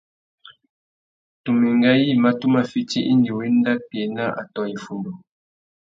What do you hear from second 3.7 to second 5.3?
kā ena atõh iffundu.